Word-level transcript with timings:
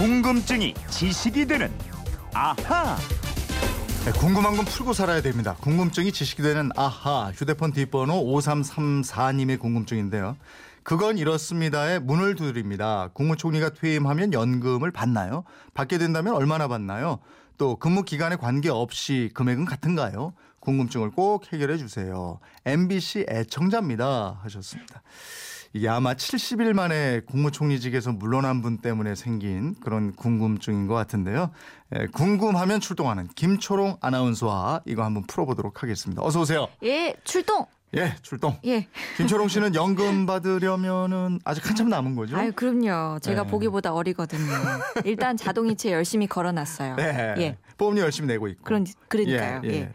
궁금증이 0.00 0.72
지식이 0.88 1.44
되는 1.44 1.70
아하. 2.32 2.96
네, 4.06 4.12
궁금한 4.12 4.56
건 4.56 4.64
풀고 4.64 4.94
살아야 4.94 5.20
됩니다. 5.20 5.54
궁금증이 5.60 6.10
지식이 6.10 6.40
되는 6.40 6.70
아하 6.74 7.30
휴대폰 7.34 7.70
뒷번호 7.70 8.14
5334님의 8.14 9.60
궁금증인데요. 9.60 10.38
그건 10.84 11.18
이렇습니다의 11.18 12.00
문을 12.00 12.34
두드립니다. 12.34 13.10
국무총리가 13.12 13.74
퇴임하면 13.74 14.32
연금을 14.32 14.90
받나요? 14.90 15.44
받게 15.74 15.98
된다면 15.98 16.32
얼마나 16.32 16.66
받나요? 16.66 17.18
또 17.58 17.76
근무 17.76 18.02
기간에 18.02 18.36
관계없이 18.36 19.28
금액은 19.34 19.66
같은가요? 19.66 20.32
궁금증을 20.60 21.10
꼭 21.10 21.52
해결해 21.52 21.76
주세요. 21.76 22.40
MBC 22.64 23.26
애청자입니다 23.28 24.40
하셨습니다. 24.44 25.02
이게 25.72 25.88
아마 25.88 26.14
70일 26.14 26.72
만에 26.72 27.20
국무총리직에서 27.20 28.12
물러난 28.12 28.60
분 28.60 28.78
때문에 28.78 29.14
생긴 29.14 29.74
그런 29.80 30.12
궁금증인 30.12 30.86
것 30.86 30.94
같은데요. 30.94 31.50
예, 31.94 32.06
궁금하면 32.06 32.80
출동하는 32.80 33.28
김초롱 33.36 33.98
아나운서와 34.00 34.82
이거 34.86 35.04
한번 35.04 35.24
풀어보도록 35.26 35.82
하겠습니다. 35.82 36.22
어서 36.22 36.40
오세요. 36.40 36.68
예, 36.82 37.14
출동. 37.24 37.66
예, 37.96 38.14
출동. 38.22 38.56
예. 38.64 38.86
김초롱 39.16 39.48
씨는 39.48 39.74
연금 39.74 40.24
받으려면은 40.26 41.40
아직 41.44 41.68
한참 41.68 41.88
남은 41.88 42.14
거죠? 42.14 42.36
아유, 42.36 42.52
그럼요. 42.54 43.18
제가 43.20 43.44
네. 43.44 43.50
보기보다 43.50 43.92
어리거든요. 43.92 44.52
일단 45.04 45.36
자동이체 45.36 45.90
열심히 45.92 46.26
걸어놨어요. 46.28 46.96
네. 46.96 47.34
예. 47.38 47.56
보험료 47.76 48.02
열심히 48.02 48.28
내고 48.28 48.46
있고. 48.46 48.62
그런 48.62 48.86
그러니까요. 49.08 49.62
예, 49.64 49.68
예. 49.68 49.74
예. 49.74 49.92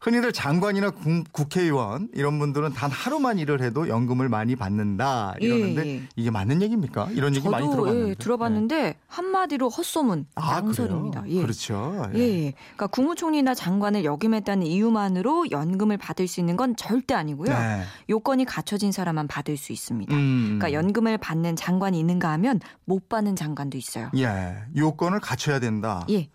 흔히들 0.00 0.32
장관이나 0.32 0.90
국, 0.90 1.24
국회의원 1.32 2.08
이런 2.12 2.38
분들은 2.40 2.72
단 2.72 2.90
하루만 2.90 3.38
일을 3.38 3.62
해도 3.62 3.88
연금을 3.88 4.28
많이 4.28 4.56
받는다 4.56 5.34
이러는데 5.38 5.86
예, 5.86 5.90
예. 5.94 6.02
이게 6.16 6.30
맞는 6.30 6.62
얘기입니까? 6.62 7.10
이런 7.12 7.36
얘기 7.36 7.48
많이 7.48 7.68
들어봤는데. 7.68 8.10
예, 8.10 8.14
들어봤는데 8.14 8.94
한마디로 9.06 9.68
헛소문, 9.68 10.26
아, 10.34 10.60
낭설입니다. 10.60 11.22
그래요? 11.22 11.38
예. 11.38 11.42
그렇죠. 11.42 12.10
예, 12.14 12.18
예. 12.18 12.52
그러니까 12.74 12.88
국무총리나 12.88 13.54
장관을 13.54 14.04
역임했다는 14.04 14.66
이유만으로 14.66 15.52
연금을 15.52 15.96
받을 15.96 16.26
수 16.26 16.40
있는 16.40 16.56
건 16.56 16.74
절대 16.74 17.14
아니고 17.14 17.37
요. 17.46 17.52
네. 17.52 17.82
요건이 18.08 18.44
갖춰진 18.44 18.92
사람만 18.92 19.28
받을 19.28 19.56
수 19.56 19.72
있습니다. 19.72 20.14
음. 20.14 20.58
그러니까 20.58 20.72
연금을 20.72 21.18
받는 21.18 21.56
장관이 21.56 21.98
있는가 21.98 22.30
하면 22.32 22.60
못 22.84 23.08
받는 23.08 23.36
장관도 23.36 23.78
있어요. 23.78 24.10
예, 24.16 24.56
요건을 24.76 25.20
갖춰야 25.20 25.60
된다. 25.60 26.04
예. 26.10 26.28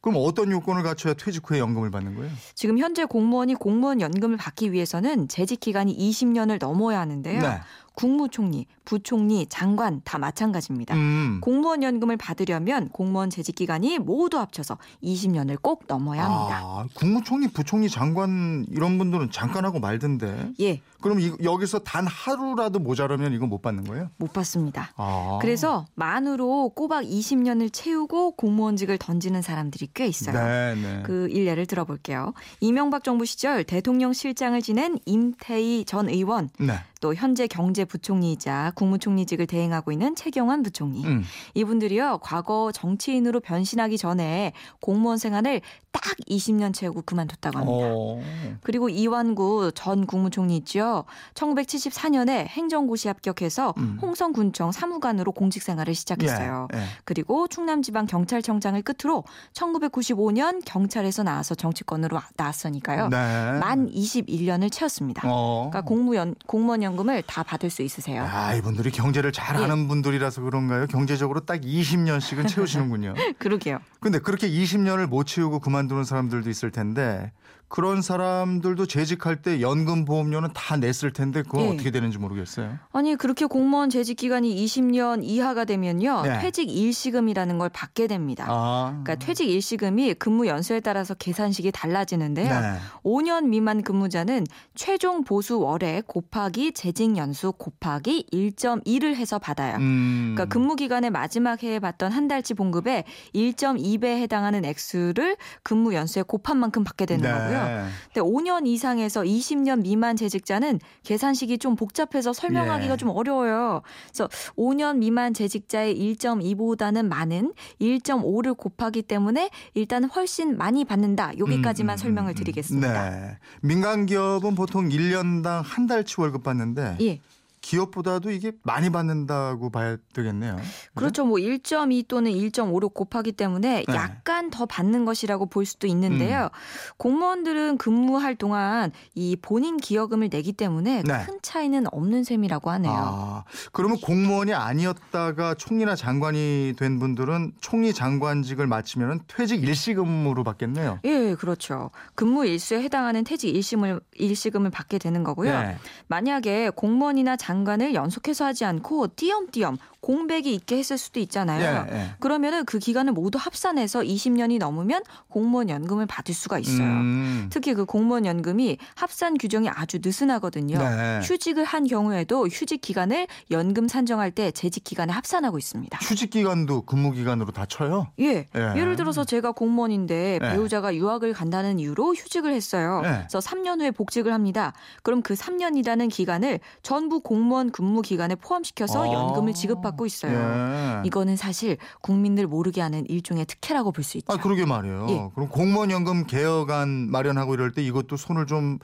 그럼 0.00 0.20
어떤 0.22 0.50
요건을 0.50 0.82
갖춰야 0.82 1.14
퇴직 1.14 1.48
후에 1.48 1.58
연금을 1.58 1.90
받는 1.90 2.14
거예요? 2.14 2.30
지금 2.54 2.78
현재 2.78 3.06
공무원이 3.06 3.54
공무원 3.54 4.02
연금을 4.02 4.36
받기 4.36 4.70
위해서는 4.70 5.28
재직 5.28 5.60
기간이 5.60 5.96
20년을 5.96 6.58
넘어야 6.60 7.00
하는데요. 7.00 7.40
네. 7.40 7.60
국무총리, 7.94 8.66
부총리, 8.84 9.46
장관 9.48 10.00
다 10.04 10.18
마찬가지입니다. 10.18 10.94
음. 10.94 11.38
공무원 11.40 11.82
연금을 11.82 12.16
받으려면 12.16 12.88
공무원 12.90 13.30
재직 13.30 13.54
기간이 13.54 13.98
모두 13.98 14.38
합쳐서 14.38 14.78
20년을 15.02 15.60
꼭 15.60 15.84
넘어야 15.86 16.24
합니다. 16.24 16.60
아, 16.62 16.86
국무총리, 16.94 17.48
부총리, 17.48 17.88
장관 17.88 18.66
이런 18.70 18.98
분들은 18.98 19.30
잠깐 19.30 19.64
하고 19.64 19.80
말던데. 19.80 20.52
예, 20.60 20.80
그럼 21.00 21.20
이, 21.20 21.32
여기서 21.42 21.80
단 21.80 22.06
하루라도 22.06 22.78
모자라면 22.78 23.34
이건 23.34 23.50
못 23.50 23.60
받는 23.60 23.84
거예요? 23.84 24.08
못 24.16 24.32
받습니다. 24.32 24.92
아. 24.96 25.38
그래서 25.42 25.84
만으로 25.94 26.70
꼬박 26.70 27.04
20년을 27.04 27.70
채우고 27.72 28.32
공무원직을 28.32 28.98
던지는 28.98 29.42
사람들이 29.42 29.88
꽤 29.92 30.06
있어요. 30.06 30.34
네, 30.34 30.74
네. 30.74 31.02
그 31.04 31.28
일례를 31.28 31.66
들어볼게요. 31.66 32.32
이명박 32.60 33.04
정부 33.04 33.26
시절 33.26 33.64
대통령 33.64 34.12
실장을 34.12 34.60
지낸 34.62 34.98
임태희 35.04 35.84
전 35.86 36.08
의원, 36.08 36.48
네. 36.58 36.78
또 37.00 37.14
현재 37.14 37.46
경제부총리이자 37.46 38.72
국무총리직을 38.74 39.46
대행하고 39.46 39.92
있는 39.92 40.14
최경환 40.14 40.62
부총리. 40.62 41.04
음. 41.04 41.24
이분들이요, 41.54 42.18
과거 42.22 42.72
정치인으로 42.72 43.40
변신하기 43.40 43.98
전에 43.98 44.52
공무원 44.80 45.18
생활을 45.18 45.60
딱 45.92 46.02
20년 46.28 46.74
채우고 46.74 47.02
그만뒀다고 47.02 47.58
합니다. 47.58 47.86
어. 47.92 48.20
그리고 48.62 48.88
이완구 48.88 49.72
전 49.74 50.06
국무총리 50.06 50.56
있죠. 50.58 51.04
1974년에 51.34 52.46
행정고시 52.48 53.08
합격해서 53.08 53.74
음. 53.78 53.98
홍성군청 54.02 54.72
사무관으로 54.72 55.30
공직 55.32 55.62
생활을 55.62 55.94
시작했어요. 55.94 56.68
예, 56.74 56.78
예. 56.78 56.82
그리고 57.04 57.46
충남지방 57.46 58.06
경찰청장을 58.06 58.80
끝으로 58.82 59.22
1995년 59.52 60.62
경찰에서 60.64 61.22
나와서 61.22 61.54
정치권으로 61.54 62.20
나왔으니까요. 62.36 63.08
네. 63.08 63.16
만 63.60 63.88
21년을 63.88 64.72
채웠습니다. 64.72 65.22
어. 65.26 65.68
그러니까 65.70 65.82
공무원 65.88 66.34
공무원 66.46 66.82
연금을 66.82 67.22
다 67.22 67.44
받을 67.44 67.70
수 67.70 67.82
있으세요. 67.82 68.26
아, 68.28 68.54
이 68.54 68.60
분들이 68.64 68.90
경제를 68.90 69.30
잘 69.30 69.56
예. 69.56 69.60
하는 69.60 69.86
분들이라서 69.86 70.42
그런가요? 70.42 70.86
경제적으로 70.88 71.40
딱 71.40 71.60
20년씩은 71.60 72.48
채우시는군요. 72.48 73.14
그러게요. 73.38 73.78
근데 74.00 74.18
그렇게 74.18 74.48
20년을 74.48 75.06
못 75.06 75.24
채우고 75.24 75.60
그만두는 75.60 76.04
사람들도 76.04 76.50
있을 76.50 76.70
텐데 76.72 77.30
그런 77.74 78.02
사람들도 78.02 78.86
재직할 78.86 79.42
때 79.42 79.60
연금 79.60 80.04
보험료는 80.04 80.50
다 80.54 80.76
냈을 80.76 81.12
텐데 81.12 81.42
그건 81.42 81.62
예. 81.62 81.68
어떻게 81.70 81.90
되는지 81.90 82.18
모르겠어요. 82.18 82.78
아니 82.92 83.16
그렇게 83.16 83.46
공무원 83.46 83.90
재직 83.90 84.16
기간이 84.16 84.64
20년 84.64 85.24
이하가 85.24 85.64
되면요 85.64 86.22
네. 86.22 86.38
퇴직 86.38 86.70
일시금이라는 86.70 87.58
걸 87.58 87.68
받게 87.70 88.06
됩니다. 88.06 88.46
아. 88.48 89.00
그러니까 89.02 89.16
퇴직 89.16 89.50
일시금이 89.50 90.14
근무 90.14 90.46
연수에 90.46 90.78
따라서 90.78 91.14
계산식이 91.14 91.72
달라지는데요. 91.72 92.48
네. 92.48 92.78
5년 93.02 93.48
미만 93.48 93.82
근무자는 93.82 94.46
최종 94.76 95.24
보수 95.24 95.58
월에 95.58 96.02
곱하기 96.06 96.74
재직 96.74 97.16
연수 97.16 97.50
곱하기 97.50 98.28
1.2를 98.32 99.16
해서 99.16 99.40
받아요. 99.40 99.78
음. 99.78 100.34
그러니까 100.36 100.44
근무 100.44 100.76
기간의 100.76 101.10
마지막 101.10 101.64
해에 101.64 101.80
받던 101.80 102.12
한 102.12 102.28
달치 102.28 102.54
봉급의 102.54 103.02
1.2배에 103.34 104.20
해당하는 104.20 104.64
액수를 104.64 105.36
근무 105.64 105.92
연수에 105.92 106.22
곱한 106.22 106.56
만큼 106.56 106.84
받게 106.84 107.06
되는 107.06 107.24
네. 107.24 107.36
거고요. 107.36 107.63
근데 107.64 108.20
5년 108.20 108.66
이상에서 108.66 109.22
20년 109.22 109.82
미만 109.82 110.16
재직자는 110.16 110.80
계산식이 111.02 111.58
좀 111.58 111.76
복잡해서 111.76 112.32
설명하기가 112.32 112.92
예. 112.92 112.96
좀 112.96 113.10
어려워요. 113.10 113.82
그래서 114.08 114.28
5년 114.56 114.98
미만 114.98 115.34
재직자의 115.34 115.96
1.2보다는 115.96 117.06
많은 117.06 117.52
1.5를 117.80 118.56
곱하기 118.56 119.02
때문에 119.02 119.50
일단 119.74 120.04
훨씬 120.04 120.56
많이 120.56 120.84
받는다. 120.84 121.36
여기까지만 121.38 121.94
음, 121.94 121.96
음, 121.96 121.98
설명을 121.98 122.32
음, 122.32 122.34
드리겠습니다. 122.34 123.10
네. 123.10 123.38
민간 123.60 124.06
기업은 124.06 124.54
보통 124.54 124.88
1년당 124.88 125.62
한 125.64 125.86
달치 125.86 126.20
월급 126.20 126.42
받는데 126.42 126.96
예. 127.00 127.20
기업보다도 127.64 128.30
이게 128.30 128.52
많이 128.62 128.90
받는다고 128.90 129.70
봐야 129.70 129.96
되겠네요. 130.12 130.58
그렇죠. 130.94 131.24
뭐1.2 131.24 132.06
또는 132.06 132.30
1.5로 132.30 132.92
곱하기 132.92 133.32
때문에 133.32 133.84
네. 133.88 133.94
약간 133.94 134.50
더 134.50 134.66
받는 134.66 135.06
것이라고 135.06 135.46
볼 135.46 135.64
수도 135.64 135.86
있는데요. 135.86 136.50
공무원들은 136.98 137.78
근무할 137.78 138.34
동안 138.34 138.92
이 139.14 139.36
본인 139.40 139.78
기여금을 139.78 140.28
내기 140.28 140.52
때문에 140.52 141.02
네. 141.04 141.24
큰 141.24 141.38
차이는 141.40 141.86
없는 141.90 142.22
셈이라고 142.24 142.70
하네요. 142.70 142.92
아, 142.94 143.44
그러면 143.72 143.98
공무원이 143.98 144.52
아니었다가 144.52 145.54
총리나 145.54 145.96
장관이 145.96 146.74
된 146.76 146.98
분들은 146.98 147.52
총리 147.60 147.94
장관직을 147.94 148.66
마치면 148.66 149.22
퇴직 149.26 149.62
일시금으로 149.62 150.44
받겠네요. 150.44 151.00
예, 151.04 151.34
그렇죠. 151.34 151.90
근무 152.14 152.44
일수에 152.44 152.82
해당하는 152.82 153.24
퇴직 153.24 153.54
일시금을 153.54 154.00
일시금을 154.16 154.70
받게 154.70 154.98
되는 154.98 155.24
거고요. 155.24 155.50
네. 155.50 155.78
만약에 156.08 156.70
공무원이나 156.70 157.36
장 157.36 157.53
관을 157.62 157.94
연속해서 157.94 158.46
하지 158.46 158.64
않고 158.64 159.14
띄엄띄엄 159.14 159.76
공백이 160.04 160.52
있게 160.54 160.76
했을 160.76 160.98
수도 160.98 161.18
있잖아요. 161.20 161.86
예, 161.90 161.96
예. 161.96 162.10
그러면은 162.20 162.66
그 162.66 162.78
기간을 162.78 163.14
모두 163.14 163.38
합산해서 163.40 164.00
20년이 164.00 164.58
넘으면 164.58 165.02
공무원 165.30 165.70
연금을 165.70 166.04
받을 166.04 166.34
수가 166.34 166.58
있어요. 166.58 166.86
음. 166.86 167.46
특히 167.48 167.72
그 167.72 167.86
공무원 167.86 168.26
연금이 168.26 168.76
합산 168.96 169.38
규정이 169.38 169.70
아주 169.70 170.00
느슨하거든요. 170.02 170.76
네. 170.76 171.20
휴직을 171.22 171.64
한 171.64 171.86
경우에도 171.86 172.46
휴직 172.48 172.82
기간을 172.82 173.26
연금 173.50 173.88
산정할 173.88 174.30
때 174.30 174.50
재직 174.50 174.84
기간에 174.84 175.10
합산하고 175.10 175.56
있습니다. 175.56 175.98
휴직 176.02 176.28
기간도 176.28 176.82
근무 176.82 177.12
기간으로 177.12 177.52
다 177.52 177.64
쳐요. 177.64 178.08
예. 178.20 178.46
예. 178.54 178.60
예를 178.76 178.96
들어서 178.96 179.24
제가 179.24 179.52
공무원인데 179.52 180.34
예. 180.34 180.38
배우자가 180.38 180.94
유학을 180.94 181.32
간다는 181.32 181.78
이유로 181.78 182.14
휴직을 182.14 182.52
했어요. 182.52 183.00
예. 183.06 183.08
그래서 183.26 183.38
3년 183.38 183.80
후에 183.80 183.90
복직을 183.90 184.34
합니다. 184.34 184.74
그럼 185.02 185.22
그 185.22 185.32
3년이라는 185.32 186.10
기간을 186.10 186.60
전부 186.82 187.20
공무원 187.20 187.70
근무 187.70 188.02
기간에 188.02 188.34
포함시켜서 188.34 189.04
아. 189.04 189.12
연금을 189.14 189.54
지급 189.54 189.80
받고 189.94 190.06
있어요. 190.06 190.32
예. 190.32 191.02
이거는 191.06 191.36
사실 191.36 191.76
국민들 192.02 192.46
모르게 192.46 192.80
하는 192.80 193.04
일종의 193.06 193.46
특혜라고 193.46 193.92
볼 193.92 194.04
수 194.04 194.18
있죠. 194.18 194.30
아, 194.32 194.36
그러게 194.36 194.66
말이에요. 194.66 195.06
예. 195.08 195.30
그럼 195.34 195.48
공무원 195.48 195.90
연금 195.90 196.26
개혁안 196.26 197.10
마련하고 197.10 197.54
이럴 197.54 197.72
때 197.72 197.82
이것도 197.82 198.18
손을 198.18 198.46
좀 198.46 198.78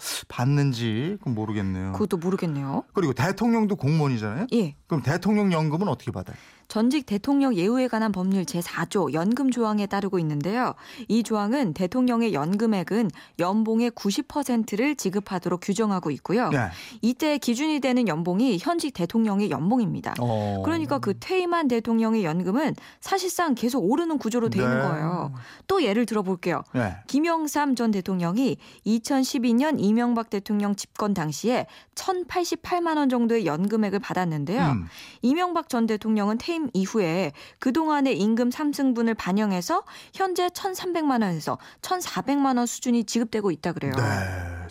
그건 1.19 1.35
모르겠네요. 1.35 1.93
그것도 1.93 2.17
모르겠네요. 2.17 2.85
그리고 2.95 3.13
대통령도 3.13 3.77
공무원이잖아요. 3.77 4.47
예. 4.55 4.75
그럼 4.87 5.03
대통령 5.03 5.53
연금은 5.53 5.89
어떻게 5.89 6.11
받아요? 6.11 6.37
전직 6.71 7.05
대통령 7.05 7.57
예우에 7.57 7.89
관한 7.89 8.13
법률 8.13 8.45
제4조 8.45 9.13
연금 9.13 9.51
조항에 9.51 9.87
따르고 9.87 10.21
있는데요. 10.21 10.75
이 11.09 11.25
조항은 11.25 11.75
대통령의 11.75 12.33
연금액은 12.33 13.11
연봉의 13.41 13.91
90%를 13.91 14.95
지급하도록 14.95 15.59
규정하고 15.61 16.13
있고요. 16.13 16.49
네. 16.51 16.69
이때 17.03 17.39
기준이 17.39 17.81
되는 17.81 18.07
연봉이 18.07 18.57
현직 18.61 18.93
대통령의 18.93 19.51
연봉입니다. 19.51 20.15
어. 20.21 20.63
그러니까 20.65 21.01
그 21.01 21.15
퇴임한 21.19 21.67
대통령의 21.67 22.25
연금은 22.25 22.77
사실상 23.01 23.57
계속 23.57 23.81
오르는 23.81 24.19
구조로 24.19 24.49
돼 24.49 24.61
있는 24.61 24.77
네. 24.77 24.83
거예요. 24.83 25.33
또 25.67 25.83
예를 25.83 26.07
들어볼게요. 26.07 26.63
네. 26.73 26.95
김영삼 27.09 27.75
전 27.75 27.91
대통령이 27.91 28.59
2012년 28.87 29.79
이명박 29.81 30.31
대통령 30.31 30.77
집권 30.77 31.15
당시에 31.15 31.67
1,088만 31.97 32.97
원 32.97 33.09
정도의 33.09 33.45
연금액을 33.45 33.99
받았는데요. 33.99 34.63
음. 34.71 34.87
이명박 35.23 35.69
전 35.69 35.89
대통령은 35.89 36.39
퇴임 36.39 36.60
이후에 36.75 37.33
그동안의 37.59 38.19
임금 38.19 38.51
상승분을 38.51 39.15
반영해서 39.15 39.85
현재 40.13 40.49
1,300만 40.49 41.23
원에서 41.23 41.59
1,400만 41.81 42.59
원 42.59 42.67
수준이 42.67 43.05
지급되고 43.05 43.51
있다 43.51 43.73
그래요. 43.73 43.93
네. 43.97 44.03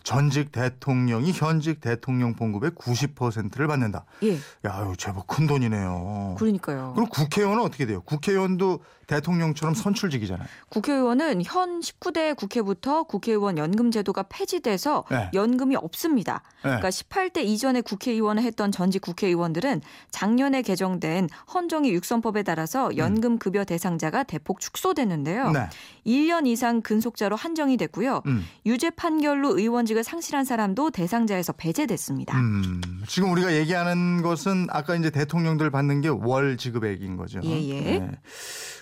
전직 0.03 0.51
대통령이 0.51 1.31
현직 1.33 1.81
대통령 1.81 2.33
봉급의 2.33 2.71
90%를 2.71 3.67
받는다. 3.67 4.05
예. 4.23 4.33
야, 4.65 4.81
이거 4.81 4.95
제법 4.97 5.27
큰 5.27 5.45
돈이네요. 5.45 6.35
그러니까요. 6.37 6.93
그럼 6.95 7.09
국회의원은 7.09 7.63
어떻게 7.63 7.85
돼요? 7.85 8.01
국회의원도 8.01 8.79
대통령처럼 9.09 9.73
선출직이잖아요. 9.73 10.47
국회의원은 10.69 11.41
현 11.43 11.79
19대 11.79 12.35
국회부터 12.35 13.03
국회의원 13.03 13.57
연금 13.57 13.91
제도가 13.91 14.23
폐지돼서 14.29 15.05
네. 15.09 15.29
연금이 15.33 15.75
없습니다. 15.75 16.43
네. 16.63 16.69
그러니까 16.69 16.89
18대 16.89 17.43
이전에 17.43 17.81
국회의원을 17.81 18.43
했던 18.43 18.71
전직 18.71 19.01
국회의원들은 19.01 19.81
작년에 20.11 20.61
개정된 20.61 21.29
헌정의 21.53 21.91
육선법에 21.93 22.43
따라서 22.43 22.95
연금 22.97 23.39
급여 23.39 23.63
대상자가 23.63 24.23
대폭 24.23 24.59
축소됐는데요. 24.59 25.47
음. 25.47 25.53
네. 25.53 25.69
1년 26.05 26.45
이상 26.47 26.81
근속자로 26.81 27.35
한정이 27.35 27.77
됐고요. 27.77 28.21
음. 28.27 28.45
유죄 28.65 28.89
판결로 28.91 29.57
의원직을 29.57 30.03
상실한 30.03 30.45
사람도 30.45 30.91
대상자에서 30.91 31.53
배제됐습니다. 31.53 32.37
음, 32.37 32.81
지금 33.07 33.31
우리가 33.31 33.55
얘기하는 33.55 34.21
것은 34.21 34.67
아까 34.69 34.95
이제 34.95 35.09
대통령들 35.09 35.71
받는 35.71 36.01
게 36.01 36.09
월 36.09 36.57
지급액인 36.57 37.17
거죠. 37.17 37.39
예, 37.43 37.61
예. 37.67 37.81
네. 37.81 38.11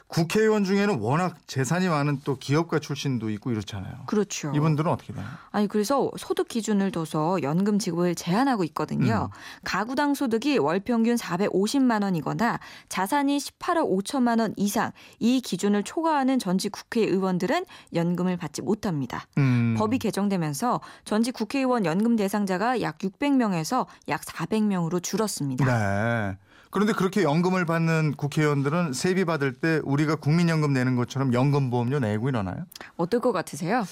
국회의원 0.07 0.63
중에는 0.63 0.99
워낙 0.99 1.35
재산이 1.47 1.89
많은 1.89 2.21
또 2.23 2.37
기업가 2.37 2.79
출신도 2.79 3.29
있고 3.31 3.51
이렇잖아요. 3.51 3.93
그렇죠. 4.05 4.53
이분들은 4.55 4.89
어떻게 4.89 5.13
되나요? 5.13 5.27
아니 5.51 5.67
그래서 5.67 6.09
소득 6.17 6.47
기준을 6.47 6.91
둬서 6.91 7.41
연금 7.43 7.77
지급을 7.77 8.15
제한하고 8.15 8.63
있거든요. 8.65 9.29
가구당 9.65 10.13
소득이 10.13 10.59
월 10.59 10.79
평균 10.79 11.15
450만 11.15 12.03
원이거나 12.03 12.59
자산이 12.87 13.37
18억 13.37 13.91
5천만 13.91 14.39
원 14.39 14.53
이상 14.55 14.91
이 15.19 15.41
기준을 15.41 15.83
초과하는 15.83 16.39
전직 16.39 16.71
국회의원들은 16.71 17.65
연금을 17.93 18.37
받지 18.37 18.61
못합니다. 18.61 19.27
음. 19.37 19.75
법이 19.77 19.99
개정되면서 19.99 20.79
전직 21.03 21.33
국회의원 21.33 21.85
연금 21.85 22.15
대상자가 22.15 22.81
약 22.81 22.97
600명에서 22.99 23.85
약 24.07 24.21
400명으로 24.21 25.03
줄었습니다. 25.03 25.65
네. 25.65 26.37
그런데 26.69 26.93
그렇게 26.93 27.23
연금을 27.23 27.65
받는 27.65 28.15
국회의원들은 28.17 28.93
세비 28.93 29.25
받을 29.25 29.53
때 29.53 29.79
우리가 29.83 30.15
국민연금 30.15 30.73
내는 30.73 30.95
것처럼 30.95 31.33
연금보험료 31.33 31.99
내고 31.99 32.29
일어나요? 32.29 32.65
어떨 32.97 33.19
것 33.21 33.31
같으세요? 33.31 33.85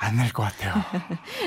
안낼것 0.00 0.46
같아요. 0.46 0.74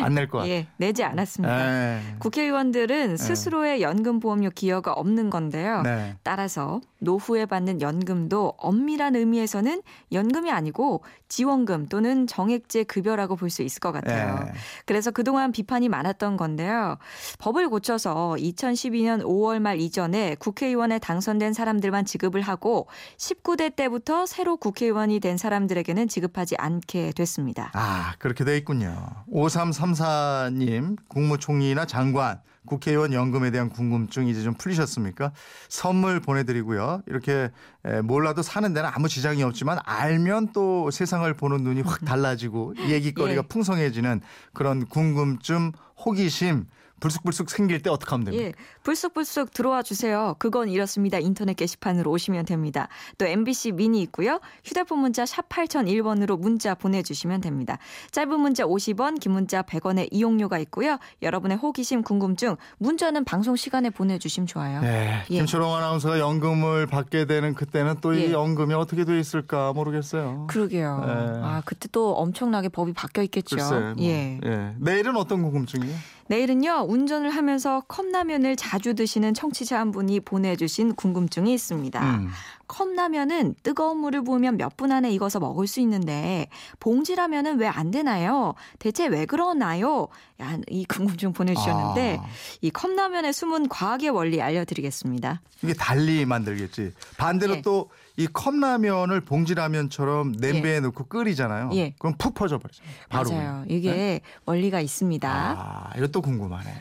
안 0.03 0.13
낼 0.13 0.27
것 0.27 0.39
같아요. 0.39 0.51
예, 0.53 0.67
내지 0.75 1.03
않았습니다. 1.05 1.55
네. 1.71 2.01
국회의원들은 2.19 3.15
스스로의 3.15 3.81
연금보험료 3.81 4.49
기여가 4.49 4.91
없는 4.91 5.29
건데요. 5.29 5.81
네. 5.83 6.17
따라서 6.23 6.81
노후에 7.01 7.45
받는 7.45 7.81
연금도 7.81 8.53
엄밀한 8.57 9.15
의미에서는 9.15 9.81
연금이 10.11 10.51
아니고 10.51 11.03
지원금 11.27 11.87
또는 11.87 12.27
정액제 12.27 12.85
급여라고 12.85 13.35
볼 13.35 13.51
수 13.51 13.61
있을 13.63 13.81
것 13.81 13.91
같아요. 13.91 14.45
네. 14.45 14.53
그래서 14.85 15.11
그동안 15.11 15.51
비판이 15.51 15.89
많았던 15.89 16.37
건데요. 16.37 16.97
법을 17.39 17.67
고쳐서 17.69 18.35
2012년 18.39 19.21
5월 19.23 19.59
말 19.59 19.79
이전에 19.81 20.35
국회의원에 20.35 20.99
당선된 20.99 21.53
사람들만 21.53 22.05
지급을 22.05 22.41
하고 22.41 22.87
19대 23.17 23.75
때부터 23.75 24.25
새로 24.25 24.55
국회의원이 24.57 25.19
된 25.19 25.37
사람들에게는 25.37 26.07
지급하지 26.07 26.55
않게 26.57 27.11
됐습니다. 27.11 27.71
아, 27.73 28.13
그렇게 28.19 28.45
돼 28.45 28.55
있군요. 28.57 28.95
5334님, 29.33 30.95
국무총리나 31.07 31.85
장관, 31.85 32.39
국회의원 32.65 33.11
연금에 33.11 33.51
대한 33.51 33.69
궁금증 33.69 34.27
이제 34.27 34.43
좀 34.43 34.53
풀리셨습니까? 34.53 35.31
선물 35.67 36.19
보내드리고요. 36.19 36.90
이렇게 37.07 37.49
에, 37.85 38.01
몰라도 38.01 38.41
사는 38.41 38.73
데는 38.73 38.89
아무 38.93 39.07
지장이 39.07 39.43
없지만 39.43 39.79
알면 39.83 40.53
또 40.53 40.91
세상을 40.91 41.31
보는 41.33 41.63
눈이 41.63 41.81
확 41.81 42.03
달라지고 42.05 42.75
얘기거리가 42.89 43.41
예. 43.43 43.47
풍성해지는 43.47 44.21
그런 44.53 44.85
궁금증, 44.85 45.71
호기심 46.05 46.65
불쑥불쑥 47.01 47.49
생길 47.49 47.81
때 47.81 47.89
어떻게 47.89 48.11
하면 48.11 48.25
됩니까? 48.25 48.45
예, 48.47 48.53
불쑥불쑥 48.83 49.51
들어와 49.51 49.83
주세요. 49.83 50.35
그건 50.39 50.69
이렇습니다. 50.69 51.19
인터넷 51.19 51.55
게시판으로 51.55 52.09
오시면 52.09 52.45
됩니다. 52.45 52.87
또 53.17 53.25
MBC 53.25 53.73
미니 53.73 54.01
있고요. 54.03 54.39
휴대폰 54.63 54.99
문자 54.99 55.25
샵 55.25 55.49
8001번으로 55.49 56.39
문자 56.39 56.75
보내주시면 56.75 57.41
됩니다. 57.41 57.77
짧은 58.11 58.39
문자 58.39 58.63
50원, 58.63 59.19
긴 59.19 59.33
문자 59.33 59.61
100원의 59.63 60.07
이용료가 60.11 60.59
있고요. 60.59 60.97
여러분의 61.21 61.57
호기심, 61.57 62.03
궁금증 62.03 62.55
문자는 62.77 63.25
방송 63.25 63.55
시간에 63.55 63.89
보내주시면 63.89 64.47
좋아요. 64.47 64.81
네, 64.81 65.23
예. 65.29 65.37
김초롱 65.37 65.73
아나운서가 65.75 66.19
연금을 66.19 66.85
받게 66.85 67.25
되는 67.25 67.55
그때는 67.55 67.99
또이 68.01 68.27
예. 68.27 68.31
연금이 68.31 68.73
어떻게 68.75 69.03
돼 69.03 69.19
있을까 69.19 69.73
모르겠어요. 69.73 70.45
그러게요. 70.47 71.03
예. 71.03 71.11
아 71.43 71.61
그때 71.65 71.89
또 71.91 72.15
엄청나게 72.15 72.69
법이 72.69 72.93
바뀌어 72.93 73.23
있겠죠. 73.23 73.55
글쎄, 73.55 73.79
뭐. 73.79 73.95
예. 73.99 74.39
예. 74.45 74.75
내일은 74.77 75.15
어떤 75.15 75.41
궁금증이에요? 75.41 75.95
내일은요 76.35 76.85
운전을 76.87 77.29
하면서 77.29 77.81
컵라면을 77.89 78.55
자주 78.55 78.95
드시는 78.95 79.33
청취자 79.33 79.77
한 79.77 79.91
분이 79.91 80.21
보내주신 80.21 80.95
궁금증이 80.95 81.53
있습니다. 81.53 82.01
음. 82.01 82.29
컵라면은 82.67 83.55
뜨거운 83.63 83.97
물을 83.97 84.23
부으면 84.23 84.55
몇 84.55 84.71
분 84.77 84.93
안에 84.93 85.11
익어서 85.11 85.41
먹을 85.41 85.67
수 85.67 85.81
있는데 85.81 86.47
봉지라면은 86.79 87.59
왜 87.59 87.67
안 87.67 87.91
되나요? 87.91 88.53
대체 88.79 89.07
왜 89.07 89.25
그러나요? 89.25 90.07
야, 90.41 90.57
이 90.69 90.85
궁금증 90.85 91.33
보내주셨는데 91.33 92.19
아. 92.21 92.25
이 92.61 92.69
컵라면의 92.71 93.33
숨은 93.33 93.67
과학의 93.67 94.09
원리 94.11 94.41
알려드리겠습니다. 94.41 95.41
이게 95.63 95.73
달리 95.73 96.25
만들겠지. 96.25 96.93
반대로 97.17 97.57
예. 97.57 97.61
또이 97.61 98.27
컵라면을 98.33 99.21
봉지라면처럼 99.21 100.31
냄비에 100.39 100.79
넣고 100.79 101.05
끓이잖아요. 101.05 101.71
예. 101.73 101.93
그럼 101.99 102.15
푹 102.17 102.33
퍼져 102.33 102.57
버리잖아요. 102.57 102.93
바로. 103.09 103.31
맞아요. 103.31 103.65
이게 103.67 104.21
원리가 104.45 104.79
있습니다. 104.79 105.29
아, 105.29 105.91
이것도 105.97 106.20
궁금하네. 106.21 106.77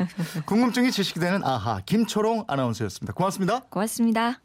궁금증이 0.47 0.91
지식이 0.91 1.21
되는 1.21 1.45
아하 1.45 1.81
김초롱 1.85 2.45
아나운서였습니다. 2.49 3.13
고맙습니다. 3.13 3.61
고맙습니다. 3.71 4.41